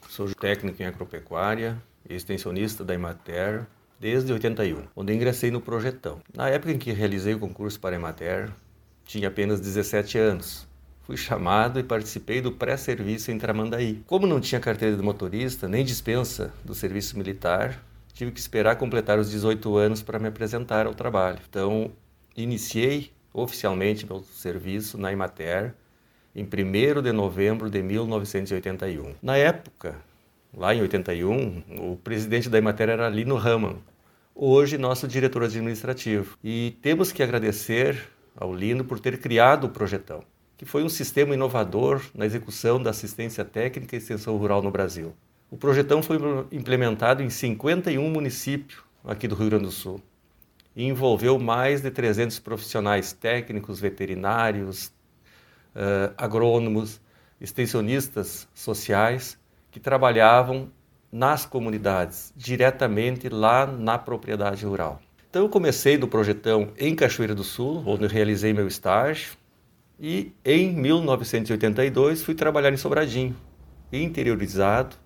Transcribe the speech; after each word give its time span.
Sou 0.09 0.35
técnico 0.35 0.83
em 0.83 0.87
agropecuária 0.87 1.81
e 2.09 2.15
extensionista 2.15 2.85
da 2.85 2.95
Emater 2.95 3.67
desde 3.99 4.33
81, 4.33 4.85
onde 4.95 5.15
ingressei 5.15 5.51
no 5.51 5.61
projetão. 5.61 6.21
Na 6.35 6.49
época 6.49 6.73
em 6.73 6.79
que 6.79 6.93
realizei 6.93 7.35
o 7.35 7.39
concurso 7.39 7.79
para 7.81 7.95
a 7.95 7.99
Emater, 7.99 8.51
tinha 9.05 9.29
apenas 9.29 9.61
17 9.61 10.19
anos. 10.19 10.67
Fui 11.07 11.17
chamado 11.17 11.79
e 11.79 11.85
participei 11.85 12.41
do 12.41 12.51
pré-serviço 12.51 13.31
em 13.31 13.39
Tramandaí. 13.39 14.03
Como 14.09 14.27
não 14.27 14.41
tinha 14.41 14.61
carteira 14.61 14.97
de 14.97 15.03
motorista 15.05 15.69
nem 15.69 15.85
dispensa 15.85 16.53
do 16.65 16.75
serviço 16.75 17.17
militar, 17.17 17.81
tive 18.13 18.33
que 18.33 18.41
esperar 18.41 18.75
completar 18.75 19.17
os 19.17 19.31
18 19.31 19.77
anos 19.77 20.03
para 20.03 20.19
me 20.19 20.27
apresentar 20.27 20.85
ao 20.85 20.95
trabalho. 20.95 21.39
Então, 21.49 21.93
iniciei 22.37 23.13
oficialmente 23.33 24.05
meu 24.05 24.21
serviço 24.25 24.99
na 24.99 25.13
Emater 25.13 25.75
em 26.35 26.43
1 26.43 27.01
de 27.01 27.13
novembro 27.13 27.71
de 27.71 27.81
1981. 27.85 29.15
Na 29.23 29.37
época, 29.37 29.95
lá 30.53 30.75
em 30.75 30.81
81, 30.81 31.93
o 31.93 31.97
presidente 32.03 32.49
da 32.49 32.59
Emater 32.59 32.89
era 32.89 33.09
Lino 33.09 33.37
Raman, 33.37 33.77
hoje 34.35 34.77
nosso 34.77 35.07
diretor 35.07 35.45
administrativo. 35.45 36.37
E 36.43 36.77
temos 36.83 37.13
que 37.13 37.23
agradecer 37.23 38.09
ao 38.37 38.53
Lino 38.53 38.85
por 38.85 38.99
ter 38.99 39.21
criado 39.21 39.69
o 39.69 39.71
Projetão, 39.71 40.25
que 40.57 40.65
foi 40.65 40.83
um 40.83 40.89
sistema 40.89 41.35
inovador 41.35 42.03
na 42.15 42.25
execução 42.25 42.83
da 42.83 42.91
assistência 42.91 43.45
técnica 43.45 43.95
e 43.95 43.99
extensão 43.99 44.37
rural 44.37 44.63
no 44.63 44.71
Brasil. 44.71 45.15
O 45.51 45.57
Projetão 45.57 46.03
foi 46.03 46.19
implementado 46.51 47.23
em 47.23 47.31
51 47.31 48.11
municípios 48.11 48.81
aqui 49.05 49.29
do 49.29 49.35
Rio 49.35 49.51
Grande 49.51 49.67
do 49.67 49.71
Sul 49.71 50.01
e 50.75 50.85
envolveu 50.85 51.39
mais 51.39 51.81
de 51.81 51.91
300 51.91 52.39
profissionais 52.39 53.13
técnicos, 53.13 53.81
veterinários, 53.81 54.89
uh, 55.75 56.13
agrônomos, 56.19 57.01
extensionistas 57.41 58.49
sociais 58.55 59.39
que 59.71 59.79
trabalhavam 59.79 60.71
nas 61.13 61.47
comunidades, 61.47 62.33
diretamente 62.37 63.29
lá 63.29 63.67
na 63.67 63.97
propriedade 63.99 64.67
rural. 64.67 65.01
Então 65.31 65.43
eu 65.43 65.49
comecei 65.49 65.97
do 65.97 66.09
projetão 66.09 66.73
em 66.79 66.95
Cachoeira 66.95 67.35
do 67.35 67.45
Sul, 67.45 67.83
onde 67.87 68.07
realizei 68.07 68.53
meu 68.53 68.67
estágio, 68.67 69.37
e 69.99 70.33
em 70.45 70.73
1982 70.75 72.23
fui 72.23 72.35
trabalhar 72.35 72.73
em 72.73 72.77
Sobradinho, 72.77 73.37
interiorizado, 73.93 74.97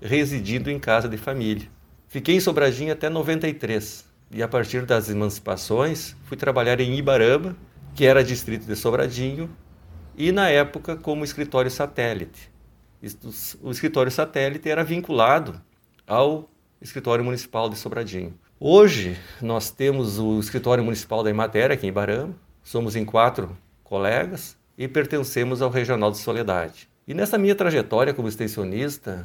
residindo 0.00 0.70
em 0.70 0.78
casa 0.78 1.08
de 1.08 1.16
família. 1.16 1.68
Fiquei 2.08 2.36
em 2.36 2.40
Sobradinho 2.40 2.92
até 2.92 3.08
93 3.08 4.04
e 4.30 4.42
a 4.42 4.48
partir 4.48 4.84
das 4.84 5.08
emancipações 5.08 6.14
fui 6.24 6.36
trabalhar 6.36 6.80
em 6.80 6.94
Ibarama, 6.96 7.56
que 7.94 8.04
era 8.04 8.22
distrito 8.22 8.66
de 8.66 8.76
Sobradinho, 8.76 9.48
e 10.16 10.30
na 10.30 10.48
época 10.48 10.96
como 10.96 11.24
escritório 11.24 11.70
satélite. 11.70 12.52
O 13.62 13.70
escritório 13.70 14.10
satélite 14.10 14.68
era 14.68 14.84
vinculado 14.84 15.60
ao 16.06 16.48
escritório 16.80 17.24
municipal 17.24 17.68
de 17.68 17.76
Sobradinho. 17.76 18.34
Hoje 18.60 19.18
nós 19.42 19.70
temos 19.70 20.18
o 20.18 20.38
escritório 20.38 20.84
municipal 20.84 21.22
da 21.22 21.30
Imater 21.30 21.70
aqui 21.70 21.86
em 21.86 21.92
Barama, 21.92 22.34
somos 22.62 22.94
em 22.96 23.04
quatro 23.04 23.56
colegas 23.84 24.56
e 24.76 24.88
pertencemos 24.88 25.62
ao 25.62 25.70
Regional 25.70 26.10
de 26.10 26.18
Soledade. 26.18 26.88
E 27.06 27.14
nessa 27.14 27.38
minha 27.38 27.54
trajetória 27.54 28.12
como 28.12 28.26
extensionista, 28.26 29.24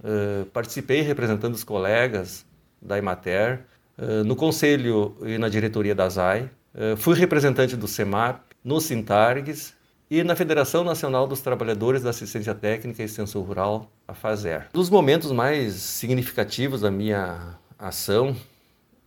uh, 0.00 0.44
participei 0.46 1.00
representando 1.00 1.54
os 1.54 1.64
colegas 1.64 2.44
da 2.80 2.98
Imater 2.98 3.60
uh, 3.98 4.22
no 4.24 4.36
conselho 4.36 5.16
e 5.22 5.38
na 5.38 5.48
diretoria 5.48 5.94
da 5.94 6.08
ZAI, 6.08 6.50
uh, 6.74 6.96
fui 6.96 7.16
representante 7.16 7.76
do 7.76 7.88
CEMAP, 7.88 8.40
no 8.62 8.80
Sintargues 8.80 9.74
e 10.10 10.22
na 10.22 10.36
Federação 10.36 10.84
Nacional 10.84 11.26
dos 11.26 11.40
Trabalhadores 11.40 12.02
da 12.02 12.10
Assistência 12.10 12.54
Técnica 12.54 13.02
e 13.02 13.06
Extensão 13.06 13.42
Rural, 13.42 13.90
a 14.06 14.14
FASER. 14.14 14.68
Um 14.74 14.78
dos 14.78 14.90
momentos 14.90 15.32
mais 15.32 15.74
significativos 15.74 16.82
da 16.82 16.90
minha 16.90 17.58
ação, 17.78 18.36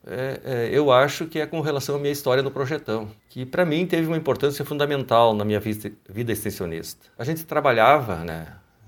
é, 0.10 0.40
é, 0.44 0.70
eu 0.72 0.92
acho 0.92 1.26
que 1.28 1.40
é 1.40 1.46
com 1.46 1.60
relação 1.62 1.96
à 1.96 2.00
minha 2.00 2.12
história 2.12 2.42
no 2.42 2.50
projetão, 2.52 3.10
que 3.30 3.46
para 3.46 3.66
mim 3.66 3.86
teve 3.86 4.08
uma 4.08 4.18
importância 4.18 4.64
fundamental 4.64 5.34
na 5.34 5.44
minha 5.44 5.60
vida, 5.60 5.92
vida 6.10 6.32
extensionista. 6.32 7.08
A 7.18 7.24
gente 7.24 7.46
trabalhava, 7.46 8.24
né, 8.24 8.48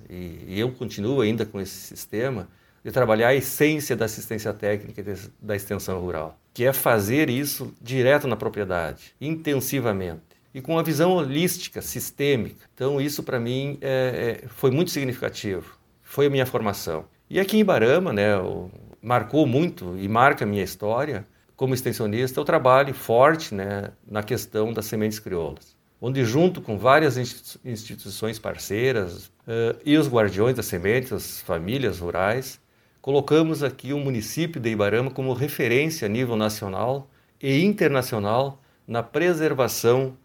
e, 0.10 0.46
e 0.48 0.60
eu 0.60 0.72
continuo 0.72 1.22
ainda 1.22 1.46
com 1.46 1.60
esse 1.60 1.76
sistema, 1.76 2.48
de 2.84 2.92
trabalhar 2.92 3.28
a 3.28 3.36
essência 3.36 3.96
da 3.96 4.06
assistência 4.06 4.54
técnica 4.54 5.02
e 5.02 5.46
da 5.46 5.56
extensão 5.56 6.00
rural, 6.00 6.40
que 6.54 6.64
é 6.64 6.72
fazer 6.72 7.30
isso 7.30 7.74
direto 7.82 8.28
na 8.28 8.38
propriedade, 8.38 9.14
intensivamente 9.20 10.30
e 10.54 10.62
com 10.62 10.74
uma 10.74 10.84
visão 10.84 11.12
holística, 11.12 11.82
sistêmica. 11.82 12.66
Então, 12.74 13.00
isso 13.00 13.24
para 13.24 13.40
mim 13.40 13.78
é, 13.82 14.42
é, 14.44 14.48
foi 14.48 14.72
muito 14.72 14.92
significativo. 14.92 15.78
Foi 16.02 16.26
a 16.26 16.30
minha 16.30 16.46
formação. 16.46 17.06
E 17.30 17.40
aqui 17.40 17.58
em 17.60 17.64
Barama, 17.64 18.12
né, 18.12 18.30
marcou 19.00 19.46
muito 19.46 19.96
e 20.00 20.08
marca 20.08 20.46
a 20.46 20.48
minha 20.48 20.64
história 20.64 21.28
como 21.56 21.76
extensionista 21.76 22.42
o 22.42 22.46
trabalho 22.46 22.92
forte 22.92 23.54
né, 23.54 23.92
na 24.10 24.24
questão 24.24 24.74
das 24.74 24.86
sementes 24.86 25.20
crioulas, 25.20 25.76
onde 26.02 26.26
junto 26.26 26.60
com 26.60 26.76
várias 26.76 27.18
instituições 27.64 28.40
parceiras 28.40 29.28
uh, 29.28 29.78
e 29.86 29.96
os 29.96 30.10
guardiões 30.10 30.56
das 30.56 30.66
sementes, 30.66 31.12
as 31.14 31.42
famílias 31.42 32.00
rurais, 32.00 32.60
colocamos 33.00 33.62
aqui 33.62 33.94
o 33.94 34.00
município 34.00 34.60
de 34.60 34.72
Ibarama 34.72 35.12
como 35.12 35.32
referência 35.34 36.08
a 36.08 36.10
nível 36.10 36.36
nacional 36.36 37.12
e 37.40 37.64
internacional 37.64 38.60
na 38.88 39.04
preservação 39.04 40.18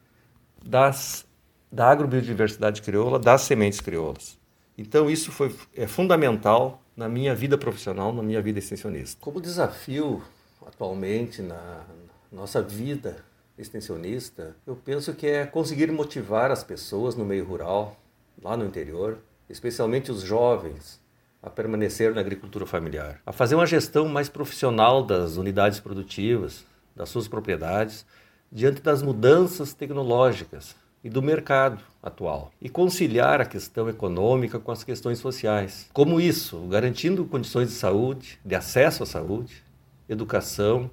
das, 0.65 1.27
da 1.71 1.91
agrobiodiversidade 1.91 2.81
crioula, 2.81 3.19
das 3.19 3.43
sementes 3.43 3.81
crioulas. 3.81 4.39
Então 4.79 5.11
isso 5.11 5.31
foi, 5.31 5.55
é 5.77 5.87
fundamental 5.87 6.81
na 6.97 7.09
minha 7.09 7.35
vida 7.35 7.59
profissional, 7.59 8.13
na 8.13 8.23
minha 8.23 8.41
vida 8.41 8.59
extensionista. 8.59 9.19
Como 9.21 9.41
desafio 9.41 10.23
atualmente 10.67 11.43
na 11.43 11.85
nossa 12.31 12.63
vida 12.63 13.25
extensionista, 13.59 14.57
eu 14.67 14.77
penso 14.77 15.15
que 15.15 15.27
é 15.27 15.47
conseguir 15.47 15.91
motivar 15.91 16.51
as 16.51 16.65
pessoas 16.65 17.15
no 17.15 17.25
meio 17.25 17.45
rural, 17.45 17.97
lá 18.43 18.57
no 18.57 18.65
interior, 18.65 19.19
especialmente 19.49 20.11
os 20.11 20.23
jovens, 20.23 21.01
a 21.43 21.51
permanecer 21.51 22.15
na 22.15 22.21
agricultura 22.21 22.65
familiar, 22.65 23.21
a 23.27 23.33
fazer 23.33 23.55
uma 23.55 23.67
gestão 23.67 24.09
mais 24.09 24.29
profissional 24.29 25.05
das 25.05 25.37
unidades 25.37 25.79
produtivas, 25.79 26.65
das 26.97 27.11
suas 27.11 27.29
propriedades 27.29 28.07
diante 28.51 28.81
das 28.81 29.03
mudanças 29.03 29.75
tecnológicas 29.75 30.75
e 31.05 31.11
do 31.11 31.23
mercado 31.23 31.81
atual 32.03 32.51
e 32.61 32.69
conciliar 32.69 33.41
a 33.41 33.45
questão 33.45 33.89
econômica 33.89 34.59
com 34.59 34.73
as 34.73 34.83
questões 34.83 35.19
sociais. 35.19 35.89
Como 35.93 36.19
isso? 36.21 36.59
Garantindo 36.71 37.25
condições 37.27 37.69
de 37.69 37.75
saúde, 37.75 38.41
de 38.45 38.55
acesso 38.55 39.03
à 39.03 39.07
saúde, 39.07 39.63
educação 40.09 40.91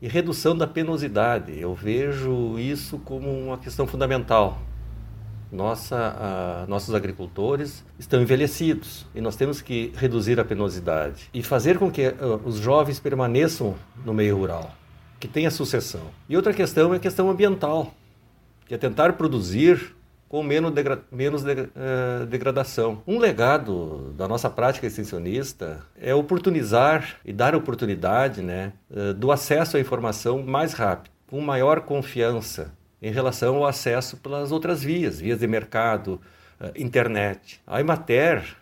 e 0.00 0.08
redução 0.08 0.56
da 0.56 0.66
penosidade. 0.66 1.58
Eu 1.58 1.74
vejo 1.74 2.58
isso 2.58 2.98
como 3.00 3.28
uma 3.28 3.58
questão 3.58 3.86
fundamental 3.86 4.58
Nossa, 5.52 6.64
nossos 6.68 6.94
agricultores 6.94 7.84
estão 7.98 8.22
envelhecidos 8.22 9.04
e 9.12 9.20
nós 9.20 9.34
temos 9.34 9.60
que 9.60 9.92
reduzir 9.96 10.38
a 10.38 10.44
penosidade 10.44 11.28
e 11.34 11.42
fazer 11.42 11.76
com 11.76 11.90
que 11.90 12.06
uh, 12.06 12.40
os 12.44 12.56
jovens 12.58 13.00
permaneçam 13.00 13.74
no 14.04 14.14
meio 14.14 14.36
rural, 14.36 14.70
que 15.18 15.26
tenha 15.26 15.50
sucessão. 15.50 16.02
E 16.28 16.36
outra 16.36 16.54
questão 16.54 16.94
é 16.94 16.98
a 16.98 17.00
questão 17.00 17.28
ambiental, 17.28 17.92
que 18.70 18.74
é 18.74 18.78
tentar 18.78 19.14
produzir 19.14 19.96
com 20.28 20.44
menos, 20.44 20.70
degra 20.70 21.02
menos 21.10 21.42
de 21.42 21.52
uh, 21.54 22.24
degradação. 22.28 23.02
Um 23.04 23.18
legado 23.18 24.14
da 24.16 24.28
nossa 24.28 24.48
prática 24.48 24.86
extensionista 24.86 25.84
é 26.00 26.14
oportunizar 26.14 27.16
e 27.24 27.32
dar 27.32 27.56
oportunidade 27.56 28.40
né, 28.40 28.72
uh, 28.88 29.12
do 29.12 29.32
acesso 29.32 29.76
à 29.76 29.80
informação 29.80 30.40
mais 30.44 30.72
rápido, 30.72 31.10
com 31.26 31.40
maior 31.40 31.80
confiança 31.80 32.72
em 33.02 33.10
relação 33.10 33.56
ao 33.56 33.66
acesso 33.66 34.18
pelas 34.18 34.52
outras 34.52 34.84
vias, 34.84 35.18
vias 35.18 35.40
de 35.40 35.48
mercado, 35.48 36.20
uh, 36.60 36.70
internet. 36.76 37.60
A 37.66 37.80
Imater 37.80 38.56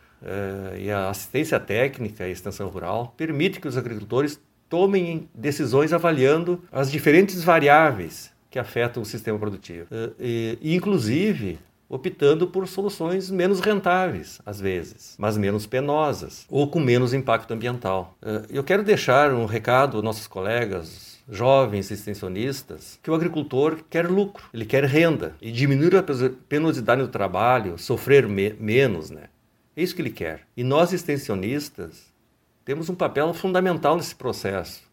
e 0.78 0.90
a 0.90 1.10
assistência 1.10 1.60
técnica 1.60 2.26
e 2.26 2.32
extensão 2.32 2.66
rural 2.68 3.14
permite 3.16 3.60
que 3.60 3.68
os 3.68 3.76
agricultores 3.76 4.40
tomem 4.68 5.28
decisões 5.32 5.92
avaliando 5.92 6.60
as 6.72 6.90
diferentes 6.90 7.44
variáveis 7.44 8.36
que 8.50 8.58
afetam 8.58 9.02
o 9.02 9.06
sistema 9.06 9.38
produtivo. 9.38 9.86
E, 10.18 10.58
inclusive, 10.62 11.58
optando 11.88 12.46
por 12.46 12.68
soluções 12.68 13.30
menos 13.30 13.60
rentáveis, 13.60 14.40
às 14.44 14.60
vezes, 14.60 15.14
mas 15.18 15.36
menos 15.36 15.66
penosas 15.66 16.44
ou 16.48 16.68
com 16.68 16.80
menos 16.80 17.14
impacto 17.14 17.52
ambiental. 17.52 18.16
Eu 18.50 18.62
quero 18.62 18.82
deixar 18.82 19.32
um 19.32 19.46
recado 19.46 19.96
aos 19.96 20.04
nossos 20.04 20.26
colegas 20.26 21.18
jovens 21.30 21.90
extensionistas 21.90 22.98
que 23.02 23.10
o 23.10 23.14
agricultor 23.14 23.78
quer 23.90 24.08
lucro, 24.08 24.48
ele 24.52 24.64
quer 24.64 24.84
renda 24.84 25.34
e 25.42 25.52
diminuir 25.52 25.94
a 25.96 26.04
penosidade 26.48 27.02
do 27.02 27.08
trabalho, 27.08 27.78
sofrer 27.78 28.26
me 28.26 28.54
menos, 28.58 29.10
né? 29.10 29.24
É 29.76 29.82
isso 29.82 29.94
que 29.94 30.02
ele 30.02 30.10
quer. 30.10 30.46
E 30.56 30.64
nós 30.64 30.92
extensionistas 30.92 32.12
temos 32.64 32.88
um 32.88 32.94
papel 32.94 33.32
fundamental 33.34 33.96
nesse 33.96 34.14
processo 34.14 34.87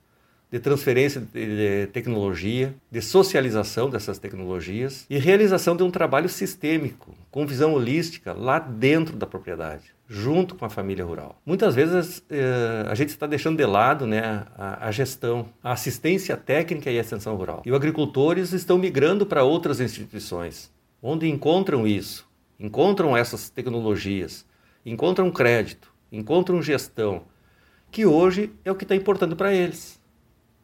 de 0.52 0.60
transferência 0.60 1.22
de 1.34 1.88
tecnologia, 1.88 2.76
de 2.90 3.02
socialização 3.02 3.90
dessas 3.90 4.18
tecnologias 4.18 5.06
e 5.10 5.18
realização 5.18 5.76
de 5.76 5.84
um 5.84 5.92
trabalho 5.92 6.30
sistêmico, 6.30 7.14
com 7.32 7.46
visão 7.46 7.74
holística 7.74 8.32
lá 8.32 8.60
dentro 8.60 9.16
da 9.18 9.26
propriedade, 9.26 9.94
junto 10.08 10.56
com 10.56 10.66
a 10.66 10.70
família 10.70 11.04
rural. 11.04 11.42
Muitas 11.46 11.76
vezes 11.76 12.24
eh, 12.30 12.86
a 12.88 12.96
gente 12.96 13.10
está 13.10 13.26
deixando 13.28 13.58
de 13.58 13.66
lado 13.66 14.06
né, 14.06 14.46
a, 14.56 14.88
a, 14.88 14.92
gestão, 14.92 15.48
a 15.64 15.74
assistência 15.74 16.38
técnica 16.38 16.92
e 16.92 16.98
a 16.98 17.02
extensão 17.02 17.36
rural. 17.36 17.62
E 17.66 17.72
os 17.72 17.76
agricultores 17.76 18.54
estão 18.54 18.78
migrando 18.78 19.26
para 19.26 19.44
outras 19.44 19.80
instituições, 19.80 20.72
onde 21.02 21.28
encontram 21.28 21.88
isso, 21.88 22.28
encontram 22.60 23.18
essas 23.18 23.50
tecnologias, 23.50 24.46
encontram 24.86 25.32
crédito, 25.32 25.92
encontram 26.12 26.62
gestão, 26.62 27.24
que 27.92 28.06
hoje 28.06 28.52
é 28.64 28.72
o 28.72 28.76
que 28.76 28.84
está 28.84 28.96
importando 28.96 29.36
para 29.36 29.54
eles. 29.54 30.00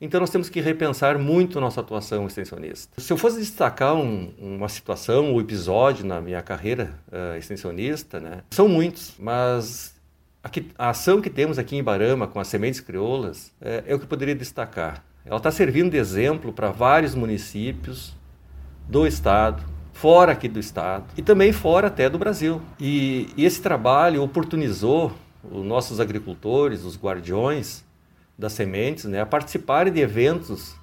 Então 0.01 0.19
nós 0.19 0.31
temos 0.31 0.50
que 0.50 0.59
repensar 0.59 1.19
muito 1.19 1.62
nossa 1.62 1.80
atuação 1.80 2.25
extensionista. 2.25 3.00
Se 3.00 3.13
eu 3.13 3.18
fosse 3.18 3.39
destacar 3.39 3.94
um, 3.94 4.33
uma 4.39 4.68
situação 4.68 5.27
ou 5.27 5.38
um 5.38 5.39
episódio 5.39 6.03
na 6.03 6.19
minha 6.19 6.42
carreira 6.42 6.95
uh, 7.12 7.38
extensionista, 7.38 8.19
né, 8.19 8.42
são 8.50 8.68
muitos, 8.68 9.13
mas 9.19 9.94
aqui, 10.44 10.71
a 10.75 10.89
ação 10.89 11.21
que 11.21 11.30
temos 11.30 11.59
aqui 11.59 11.75
em 11.75 11.83
Barama 11.83 12.25
com 12.25 12.39
as 12.39 12.48
sementes 12.48 12.80
crioulas 12.80 13.53
é, 13.62 13.83
é 13.86 13.94
o 13.94 14.00
que 14.00 14.06
eu 14.06 14.09
poderia 14.09 14.33
destacar. 14.33 15.03
Ela 15.24 15.38
está 15.38 15.51
servindo 15.51 15.92
de 15.92 15.98
exemplo 15.98 16.51
para 16.51 16.71
vários 16.71 17.13
municípios 17.13 18.15
do 18.89 19.06
estado, 19.06 19.63
fora 19.94 20.31
aqui 20.31 20.48
do 20.48 20.59
estado 20.59 21.06
e 21.15 21.21
também 21.21 21.51
fora 21.51 21.88
até 21.88 22.09
do 22.09 22.18
Brasil. 22.18 22.59
E, 22.80 23.30
e 23.38 23.45
esse 23.45 23.62
trabalho 23.62 24.24
oportunizou 24.24 25.12
os 25.44 25.63
nossos 25.63 26.00
agricultores, 26.00 26.83
os 26.83 26.98
guardiões, 26.98 27.83
das 28.41 28.53
sementes, 28.53 29.05
né, 29.05 29.21
a 29.21 29.25
participarem 29.25 29.93
de 29.93 30.01
eventos 30.01 30.75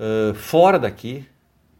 uh, 0.00 0.34
fora 0.34 0.78
daqui. 0.78 1.24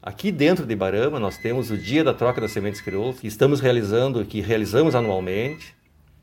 Aqui 0.03 0.31
dentro 0.31 0.65
de 0.65 0.77
Barama 0.77 1.19
nós 1.19 1.39
temos 1.39 1.71
o 1.71 1.77
Dia 1.77 2.05
da 2.05 2.15
Troca 2.15 2.41
das 2.41 2.53
Sementes 2.53 2.81
Crioulas, 2.81 3.19
que 3.19 3.27
estamos 3.27 3.61
realizando, 3.61 4.25
que 4.25 4.41
realizamos 4.41 4.95
anualmente. 4.95 5.75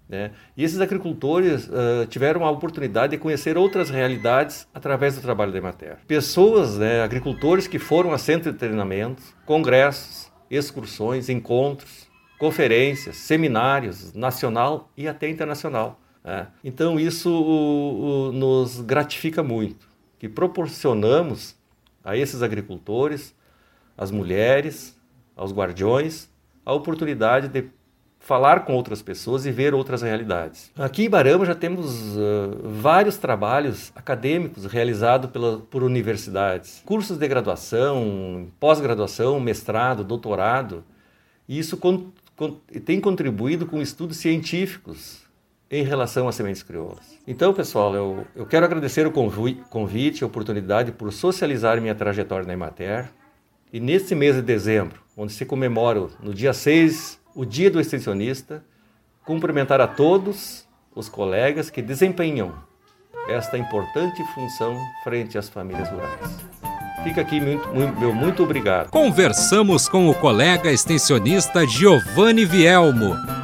Né? 0.08 0.32
E 0.56 0.64
esses 0.64 0.80
agricultores 0.80 1.68
uh, 1.68 2.06
tiveram 2.08 2.46
a 2.46 2.52
oportunidade 2.52 3.12
de 3.12 3.18
conhecer 3.18 3.58
outras 3.58 3.90
realidades 3.90 4.68
através 4.74 5.16
do 5.16 5.22
trabalho 5.22 5.52
da 5.52 5.58
Emater. 5.58 5.98
Pessoas, 6.08 6.78
né, 6.78 7.02
agricultores 7.02 7.68
que 7.68 7.80
foram 7.80 8.14
a 8.14 8.18
centro 8.18 8.52
de 8.52 8.58
treinamentos, 8.60 9.34
congressos, 9.46 10.32
excursões, 10.52 11.30
encontros, 11.30 12.08
conferências, 12.38 13.16
seminários, 13.16 14.14
nacional 14.14 14.92
e 14.96 15.08
até 15.08 15.28
internacional. 15.30 16.00
É. 16.24 16.46
Então 16.64 17.00
isso 17.00 17.30
o, 17.30 18.30
o, 18.30 18.32
nos 18.32 18.80
gratifica 18.82 19.44
muito, 19.44 19.88
que 20.18 20.30
proporcionamos 20.30 21.56
a 22.04 22.16
esses 22.16 22.42
agricultores, 22.42 23.36
às 23.98 24.10
mulheres, 24.10 24.98
aos 25.36 25.52
guardiões, 25.52 26.30
a 26.66 26.74
oportunidade 26.74 27.50
de 27.50 27.70
falar 28.20 28.62
com 28.62 28.74
outras 28.74 29.02
pessoas 29.02 29.46
e 29.46 29.52
ver 29.52 29.74
outras 29.74 30.02
realidades. 30.02 30.72
Aqui 30.78 31.04
em 31.04 31.10
Barama 31.10 31.46
já 31.46 31.54
temos 31.54 32.16
uh, 32.16 32.58
vários 32.64 33.18
trabalhos 33.18 33.92
acadêmicos 33.94 34.66
realizados 34.66 35.30
pela, 35.30 35.58
por 35.60 35.84
universidades, 35.84 36.82
cursos 36.86 37.18
de 37.18 37.28
graduação, 37.28 38.48
pós-graduação, 38.62 39.42
mestrado, 39.42 40.06
doutorado, 40.06 40.86
e 41.50 41.60
isso 41.60 41.76
con, 41.76 42.12
con, 42.38 42.54
tem 42.86 43.02
contribuído 43.02 43.66
com 43.66 43.82
estudos 43.82 44.16
científicos 44.16 45.24
em 45.74 45.84
relação 45.84 46.28
às 46.28 46.36
sementes 46.36 46.62
crioulas. 46.62 47.18
Então, 47.28 47.52
pessoal, 47.52 47.96
eu, 47.96 48.28
eu 48.36 48.46
quero 48.46 48.64
agradecer 48.64 49.08
o 49.08 49.12
convite, 49.12 50.24
a 50.24 50.28
oportunidade 50.28 50.92
por 50.92 51.12
socializar 51.12 51.82
minha 51.82 51.96
trajetória 51.96 52.46
na 52.46 52.54
Emater. 52.54 53.10
E 53.72 53.80
nesse 53.80 54.14
mês 54.14 54.36
de 54.36 54.44
dezembro, 54.44 55.02
onde 55.18 55.34
se 55.34 55.46
comemora 55.46 56.10
no 56.22 56.32
dia 56.32 56.54
6 56.54 57.20
o 57.34 57.44
Dia 57.44 57.72
do 57.72 57.80
Extensionista, 57.80 58.64
cumprimentar 59.26 59.82
a 59.82 59.88
todos 59.88 60.64
os 60.94 61.10
colegas 61.10 61.72
que 61.72 61.82
desempenham 61.82 62.54
esta 63.28 63.58
importante 63.58 64.24
função 64.36 64.78
frente 65.04 65.40
às 65.40 65.50
famílias 65.50 65.90
rurais. 65.90 66.46
Fica 67.04 67.22
aqui 67.22 67.42
muito, 67.42 67.68
meu 68.00 68.14
muito 68.14 68.44
obrigado. 68.44 68.92
Conversamos 68.92 69.90
com 69.90 70.08
o 70.08 70.14
colega 70.14 70.72
extensionista 70.72 71.66
Giovanni 71.66 72.46
Vielmo 72.46 73.43